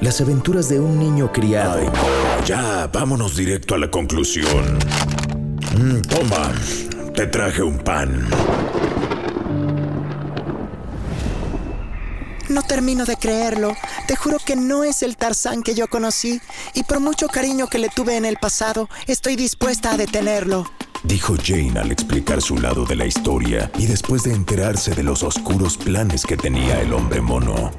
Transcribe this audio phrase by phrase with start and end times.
[0.00, 1.78] Las aventuras de un niño criado.
[1.78, 4.78] Ay, no, ya, vámonos directo a la conclusión.
[5.78, 6.52] Mm, toma,
[7.14, 8.28] te traje un pan.
[12.48, 13.74] No termino de creerlo.
[14.06, 16.40] Te juro que no es el Tarzán que yo conocí
[16.74, 20.66] y por mucho cariño que le tuve en el pasado, estoy dispuesta a detenerlo.
[21.04, 25.22] Dijo Jane al explicar su lado de la historia y después de enterarse de los
[25.22, 27.70] oscuros planes que tenía el hombre mono.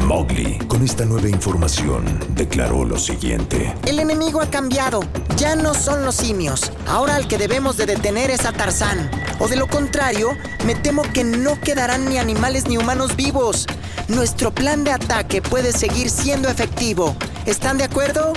[0.00, 3.74] Mowgli, con esta nueva información, declaró lo siguiente.
[3.86, 5.00] El enemigo ha cambiado.
[5.36, 6.72] Ya no son los simios.
[6.86, 9.10] Ahora el que debemos de detener es a Tarzán.
[9.38, 10.30] O de lo contrario,
[10.66, 13.66] me temo que no quedarán ni animales ni humanos vivos.
[14.08, 17.14] Nuestro plan de ataque puede seguir siendo efectivo.
[17.46, 18.32] ¿Están de acuerdo?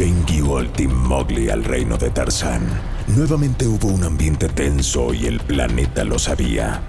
[0.00, 2.62] Jane al Team Mowgli al reino de Tarzán.
[3.08, 6.80] Nuevamente hubo un ambiente tenso y el planeta lo sabía.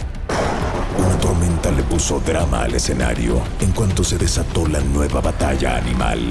[0.97, 6.21] Una tormenta le puso drama al escenario en cuanto se desató la nueva batalla animal.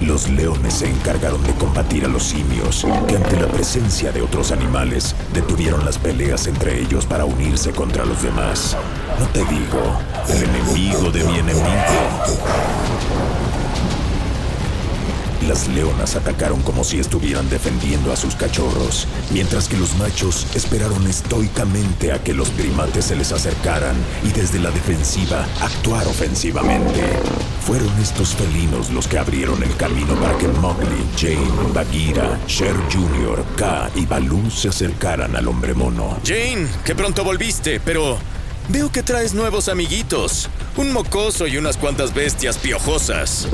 [0.00, 4.52] Los leones se encargaron de combatir a los simios, que ante la presencia de otros
[4.52, 8.74] animales detuvieron las peleas entre ellos para unirse contra los demás.
[9.20, 11.66] No te digo, el enemigo de mi enemigo.
[15.46, 21.06] Las leonas atacaron como si estuvieran defendiendo a sus cachorros, mientras que los machos esperaron
[21.06, 27.00] estoicamente a que los primates se les acercaran y desde la defensiva actuar ofensivamente.
[27.60, 33.44] Fueron estos felinos los que abrieron el camino para que Mowgli, Jane, Bagheera, Sher Jr.,
[33.56, 36.18] K y Baloo se acercaran al hombre mono.
[36.24, 38.18] Jane, que pronto volviste, pero
[38.68, 40.48] veo que traes nuevos amiguitos.
[40.76, 43.48] Un mocoso y unas cuantas bestias piojosas.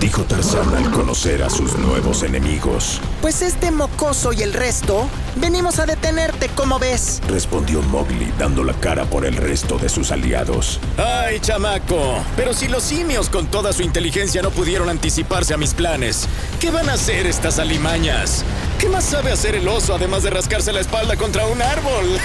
[0.00, 3.00] Dijo Tarzán al conocer a sus nuevos enemigos.
[3.20, 7.20] Pues este mocoso y el resto, venimos a detenerte, como ves.
[7.28, 10.80] Respondió Mowgli dando la cara por el resto de sus aliados.
[10.96, 15.74] Ay, chamaco, pero si los simios con toda su inteligencia no pudieron anticiparse a mis
[15.74, 16.26] planes,
[16.60, 18.44] ¿qué van a hacer estas alimañas?
[18.80, 22.18] ¿Qué más sabe hacer el oso además de rascarse la espalda contra un árbol?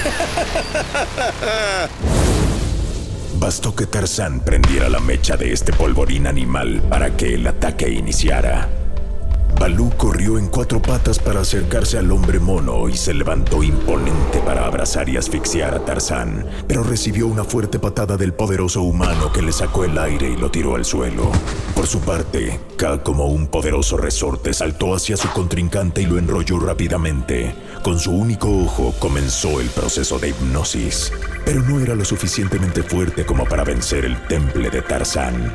[3.40, 8.79] Bastó que Tarzán prendiera la mecha de este polvorín animal para que el ataque iniciara.
[9.60, 14.66] Balú corrió en cuatro patas para acercarse al hombre mono y se levantó imponente para
[14.66, 19.52] abrazar y asfixiar a Tarzán, pero recibió una fuerte patada del poderoso humano que le
[19.52, 21.30] sacó el aire y lo tiró al suelo.
[21.76, 26.58] Por su parte, K como un poderoso resorte saltó hacia su contrincante y lo enrolló
[26.60, 27.54] rápidamente.
[27.84, 31.12] Con su único ojo comenzó el proceso de hipnosis,
[31.44, 35.54] pero no era lo suficientemente fuerte como para vencer el temple de Tarzán.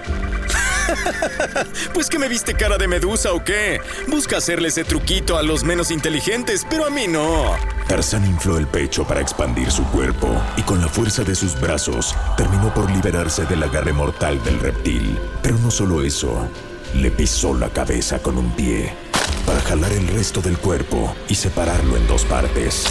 [1.94, 3.80] pues que me viste cara de medusa o qué?
[4.08, 7.52] Busca hacerle ese truquito a los menos inteligentes, pero a mí no.
[7.88, 12.14] Tarzán infló el pecho para expandir su cuerpo y con la fuerza de sus brazos
[12.36, 15.18] terminó por liberarse del agarre mortal del reptil.
[15.42, 16.48] Pero no solo eso,
[16.94, 18.92] le pisó la cabeza con un pie
[19.46, 22.86] para jalar el resto del cuerpo y separarlo en dos partes.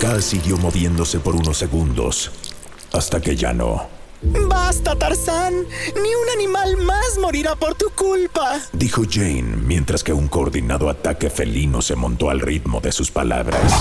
[0.00, 2.30] K siguió moviéndose por unos segundos
[2.92, 3.95] hasta que ya no.
[4.22, 5.54] Basta, Tarzán.
[5.54, 8.60] Ni un animal más morirá por tu culpa.
[8.72, 13.72] Dijo Jane mientras que un coordinado ataque felino se montó al ritmo de sus palabras.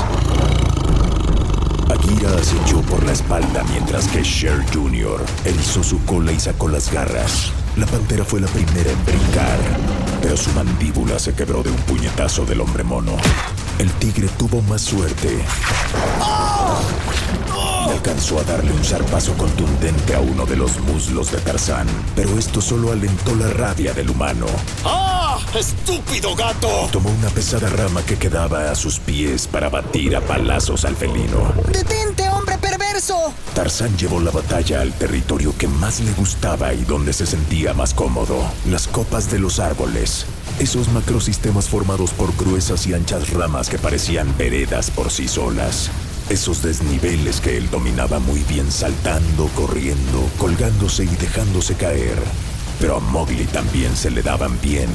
[1.87, 5.23] Bagheera acechó por la espalda mientras que Sher Jr.
[5.45, 7.51] erizó su cola y sacó las garras.
[7.77, 9.59] La pantera fue la primera en brincar,
[10.21, 13.17] pero su mandíbula se quebró de un puñetazo del hombre mono.
[13.77, 15.37] El tigre tuvo más suerte.
[16.21, 16.44] ¡Oh!
[17.87, 22.37] Y alcanzó a darle un zarpazo contundente a uno de los muslos de Tarzán, pero
[22.37, 24.47] esto solo alentó la rabia del humano.
[24.83, 25.37] ¡Ah!
[25.57, 26.89] ¡Estúpido gato!
[26.91, 31.53] Tomó una pesada rama que quedaba a sus pies para batir a palazos al felino.
[31.71, 33.33] ¡Detente, hombre perverso!
[33.53, 37.93] Tarzán llevó la batalla al territorio que más le gustaba y donde se sentía más
[37.93, 38.37] cómodo,
[38.69, 40.25] las copas de los árboles.
[40.59, 45.89] Esos macrosistemas formados por gruesas y anchas ramas que parecían veredas por sí solas.
[46.29, 52.17] Esos desniveles que él dominaba muy bien saltando, corriendo, colgándose y dejándose caer.
[52.79, 54.89] Pero a Mowgli también se le daban bien.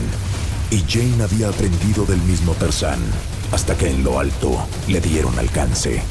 [0.71, 2.99] Y Jane había aprendido del mismo Tarzán,
[3.53, 6.03] hasta que en lo alto le dieron alcance.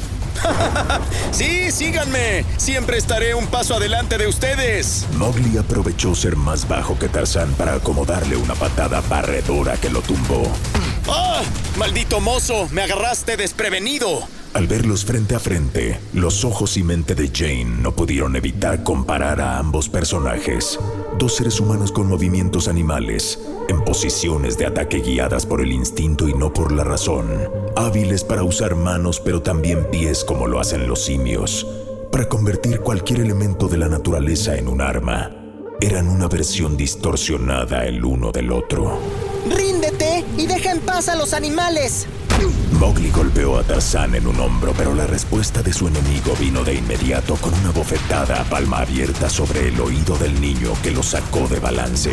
[1.32, 2.44] Sí, síganme.
[2.56, 5.06] Siempre estaré un paso adelante de ustedes.
[5.16, 10.42] Mowgli aprovechó ser más bajo que Tarzán para acomodarle una patada barredora que lo tumbó.
[11.08, 11.42] ¡Ah!
[11.78, 12.68] ¡Maldito mozo!
[12.70, 14.28] ¡Me agarraste desprevenido!
[14.52, 19.40] Al verlos frente a frente, los ojos y mente de Jane no pudieron evitar comparar
[19.40, 20.76] a ambos personajes.
[21.18, 23.38] Dos seres humanos con movimientos animales,
[23.68, 27.28] en posiciones de ataque guiadas por el instinto y no por la razón.
[27.76, 31.64] Hábiles para usar manos pero también pies como lo hacen los simios.
[32.10, 35.30] Para convertir cualquier elemento de la naturaleza en un arma.
[35.80, 38.98] Eran una versión distorsionada el uno del otro.
[39.48, 39.99] ¡Ríndete
[40.36, 42.06] y deja en paz a los animales!
[42.72, 46.74] Mowgli golpeó a Tarzán en un hombro, pero la respuesta de su enemigo vino de
[46.74, 51.46] inmediato con una bofetada a palma abierta sobre el oído del niño que lo sacó
[51.48, 52.10] de balance.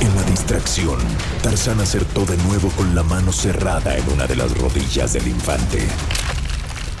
[0.00, 0.98] En la distracción,
[1.42, 5.88] Tarzán acertó de nuevo con la mano cerrada en una de las rodillas del infante.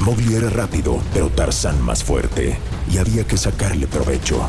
[0.00, 2.58] Mowgli era rápido, pero Tarzán más fuerte,
[2.90, 4.48] y había que sacarle provecho.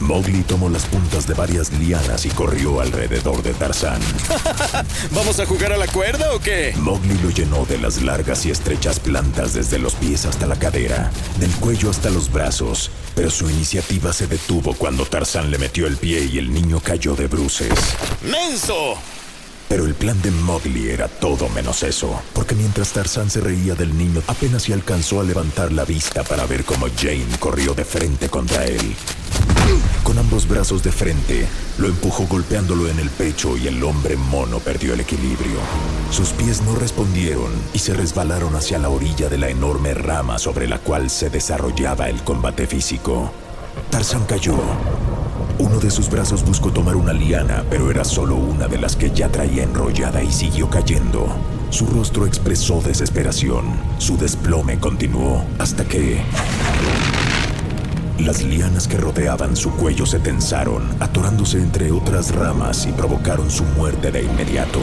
[0.00, 4.00] Mowgli tomó las puntas de varias lianas y corrió alrededor de Tarzán.
[5.12, 6.74] ¿Vamos a jugar a la cuerda o qué?
[6.76, 11.10] Mowgli lo llenó de las largas y estrechas plantas desde los pies hasta la cadera,
[11.38, 15.96] del cuello hasta los brazos, pero su iniciativa se detuvo cuando Tarzán le metió el
[15.96, 17.72] pie y el niño cayó de bruces.
[18.22, 18.98] ¡Menso!
[19.68, 23.96] Pero el plan de Mowgli era todo menos eso, porque mientras Tarzán se reía del
[23.98, 28.28] niño, apenas se alcanzó a levantar la vista para ver cómo Jane corrió de frente
[28.28, 28.94] contra él.
[30.02, 31.48] Con ambos brazos de frente,
[31.78, 35.58] lo empujó golpeándolo en el pecho y el hombre mono perdió el equilibrio.
[36.10, 40.68] Sus pies no respondieron y se resbalaron hacia la orilla de la enorme rama sobre
[40.68, 43.32] la cual se desarrollaba el combate físico.
[43.90, 44.54] Tarzán cayó.
[45.58, 49.10] Uno de sus brazos buscó tomar una liana, pero era solo una de las que
[49.10, 51.26] ya traía enrollada y siguió cayendo.
[51.70, 53.64] Su rostro expresó desesperación.
[53.98, 56.20] Su desplome continuó hasta que...
[58.18, 63.62] Las lianas que rodeaban su cuello se tensaron, atorándose entre otras ramas y provocaron su
[63.64, 64.80] muerte de inmediato.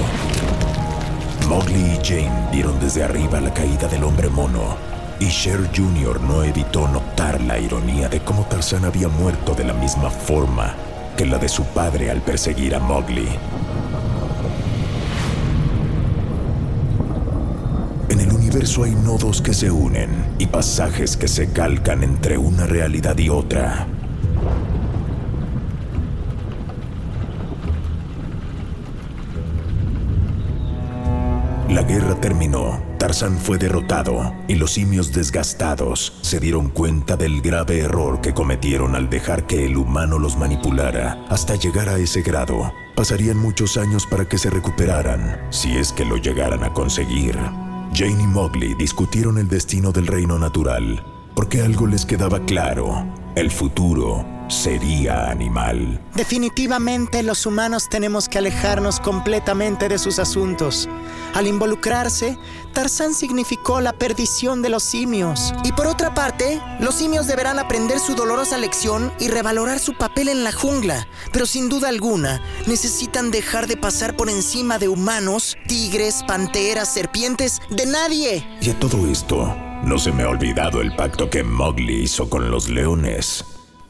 [1.49, 4.77] Mowgli y Jane vieron desde arriba la caída del hombre mono,
[5.19, 6.21] y Sher Jr.
[6.21, 10.75] no evitó notar la ironía de cómo Tarzán había muerto de la misma forma
[11.17, 13.27] que la de su padre al perseguir a Mowgli.
[18.09, 22.67] En el universo hay nodos que se unen y pasajes que se calcan entre una
[22.67, 23.87] realidad y otra.
[31.67, 37.79] La guerra terminó, Tarzán fue derrotado y los simios desgastados se dieron cuenta del grave
[37.79, 42.71] error que cometieron al dejar que el humano los manipulara hasta llegar a ese grado.
[42.95, 47.35] Pasarían muchos años para que se recuperaran, si es que lo llegaran a conseguir.
[47.93, 51.03] Jane y Mowgli discutieron el destino del reino natural,
[51.35, 55.99] porque algo les quedaba claro, el futuro sería animal.
[56.15, 60.87] Definitivamente los humanos tenemos que alejarnos completamente de sus asuntos.
[61.33, 62.37] Al involucrarse,
[62.73, 65.53] Tarzán significó la perdición de los simios.
[65.63, 70.29] Y por otra parte, los simios deberán aprender su dolorosa lección y revalorar su papel
[70.29, 71.07] en la jungla.
[71.31, 77.61] Pero sin duda alguna, necesitan dejar de pasar por encima de humanos, tigres, panteras, serpientes,
[77.69, 78.47] de nadie.
[78.61, 82.51] Y a todo esto, no se me ha olvidado el pacto que Mowgli hizo con
[82.51, 83.45] los leones.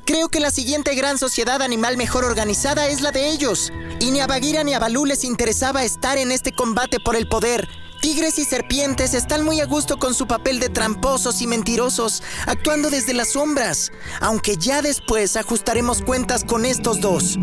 [0.05, 3.71] Creo que la siguiente gran sociedad animal mejor organizada es la de ellos.
[4.01, 7.29] Y ni a Bagheera ni a Balú les interesaba estar en este combate por el
[7.29, 7.69] poder.
[8.01, 12.89] Tigres y serpientes están muy a gusto con su papel de tramposos y mentirosos, actuando
[12.89, 17.37] desde las sombras, aunque ya después ajustaremos cuentas con estos dos.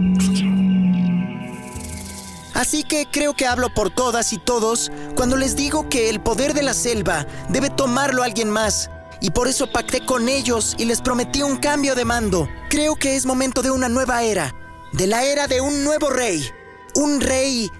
[2.53, 6.53] Así que creo que hablo por todas y todos cuando les digo que el poder
[6.53, 8.91] de la selva debe tomarlo alguien más.
[9.21, 12.49] Y por eso pacté con ellos y les prometí un cambio de mando.
[12.69, 14.55] Creo que es momento de una nueva era.
[14.93, 16.49] De la era de un nuevo rey.
[16.95, 17.71] Un rey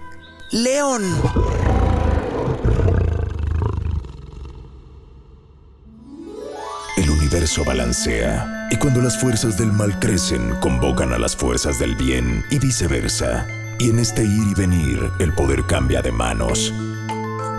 [0.51, 1.03] león.
[7.31, 12.43] universo balancea, y cuando las fuerzas del mal crecen, convocan a las fuerzas del bien,
[12.51, 13.47] y viceversa.
[13.79, 16.73] Y en este ir y venir, el poder cambia de manos.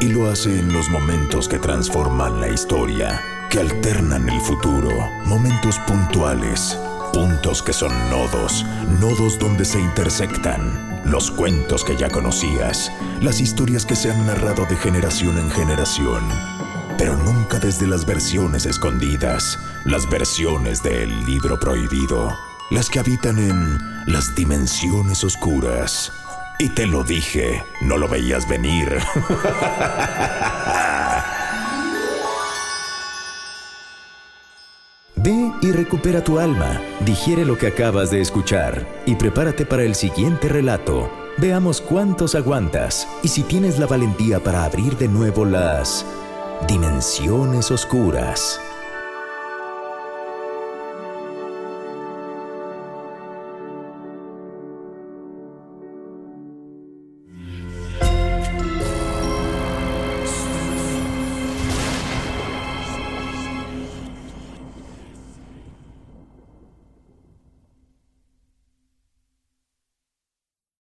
[0.01, 3.23] Y lo hace en los momentos que transforman la historia,
[3.53, 6.79] que alternan el futuro, momentos puntuales,
[7.13, 8.65] puntos que son nodos,
[8.99, 12.91] nodos donde se intersectan, los cuentos que ya conocías,
[13.21, 16.23] las historias que se han narrado de generación en generación,
[16.97, 22.35] pero nunca desde las versiones escondidas, las versiones del libro prohibido,
[22.71, 26.11] las que habitan en las dimensiones oscuras.
[26.59, 28.97] Y te lo dije, no lo veías venir.
[35.63, 40.49] y recupera tu alma, digiere lo que acabas de escuchar y prepárate para el siguiente
[40.49, 41.11] relato.
[41.39, 46.05] Veamos cuántos aguantas y si tienes la valentía para abrir de nuevo las
[46.69, 48.61] dimensiones oscuras.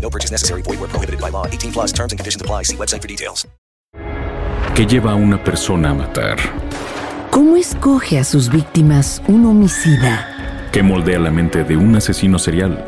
[0.00, 0.62] No purchase necessary.
[0.62, 1.46] Void where prohibited by law.
[1.46, 2.64] 18 plus terms and conditions apply.
[2.64, 3.46] See website for details.
[4.74, 6.36] ¿Qué lleva a una persona a matar?
[7.30, 10.28] ¿Cómo escoge a sus víctimas un homicida?
[10.72, 12.84] ¿Qué moldea la mente de un asesino serial?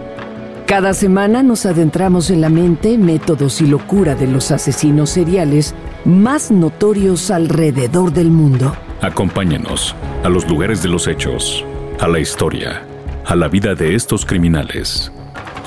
[0.66, 6.50] Cada semana nos adentramos en la mente, métodos y locura de los asesinos seriales más
[6.50, 8.76] notorios alrededor del mundo.
[9.00, 9.94] Acompáñenos
[10.24, 11.64] a los lugares de los hechos,
[12.00, 12.82] a la historia,
[13.24, 15.12] a la vida de estos criminales.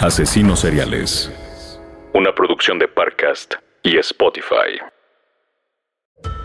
[0.01, 1.29] Asesinos seriales.
[2.13, 4.79] Una producción de Parcast y Spotify.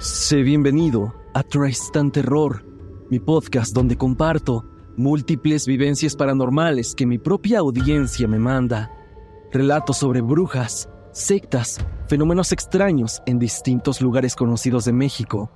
[0.00, 2.64] Sé bienvenido a Tristan Terror,
[3.10, 4.64] mi podcast donde comparto
[4.96, 8.90] múltiples vivencias paranormales que mi propia audiencia me manda.
[9.52, 15.48] Relatos sobre brujas, sectas, fenómenos extraños en distintos lugares conocidos de México.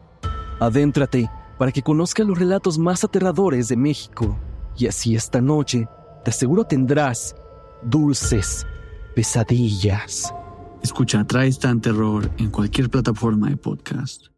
[0.60, 1.28] Adéntrate
[1.58, 4.38] para que conozcas los relatos más aterradores de México.
[4.76, 5.88] Y así esta noche,
[6.22, 7.34] te aseguro tendrás
[7.82, 8.66] dulces
[9.14, 10.32] pesadillas.
[10.82, 14.28] Escucha Tristan Terror en cualquier plataforma de podcast.